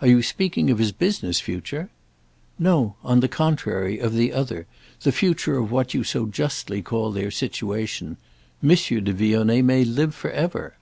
[0.00, 1.90] "Are you speaking of his business future?"
[2.56, 4.68] "No—on the contrary; of the other,
[5.00, 8.16] the future of what you so justly call their situation.
[8.62, 8.68] M.
[8.68, 10.76] de Vionnet may live for ever."